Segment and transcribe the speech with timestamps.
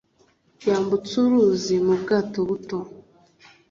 [0.67, 2.79] Yambutse uruzi mu bwato buto.